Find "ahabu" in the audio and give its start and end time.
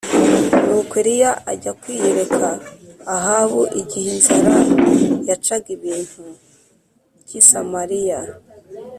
3.15-3.61